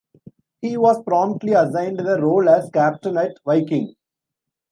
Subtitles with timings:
[0.61, 3.93] He was promptly assigned the role as captain at Viking.